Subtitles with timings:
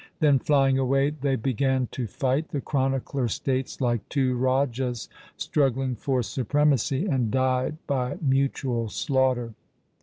[0.19, 6.23] Then flying away they began to fight, the chronicler states, like two rajas struggling for
[6.23, 9.53] supremacy, and died by mutual slaughter.